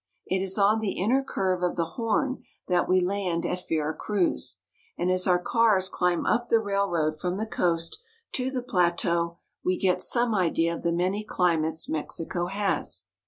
It 0.25 0.41
is 0.41 0.57
on 0.57 0.79
the 0.79 0.93
inner 0.93 1.23
curve 1.23 1.61
of 1.61 1.75
the 1.75 1.89
horn 1.93 2.41
that 2.67 2.89
we 2.89 2.99
land 2.99 3.45
at 3.45 3.67
Vera 3.69 3.93
Cruz; 3.93 4.57
and 4.97 5.11
as 5.11 5.27
our 5.27 5.37
cars 5.37 5.89
climb 5.89 6.25
up 6.25 6.47
the 6.47 6.57
railroad 6.57 7.19
from 7.19 7.37
the 7.37 7.45
coast 7.45 8.01
to 8.31 8.49
the 8.49 8.63
plateau, 8.63 9.37
we 9.63 9.77
get 9.77 10.01
some 10.01 10.33
idea 10.33 10.73
of 10.73 10.81
the 10.81 10.91
many 10.91 11.23
climates 11.23 11.87
Mexico 11.87 12.47
has. 12.47 13.05